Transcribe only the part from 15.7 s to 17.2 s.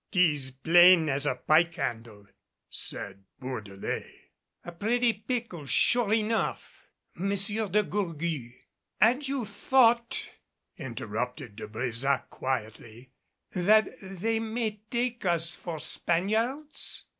Spaniards?"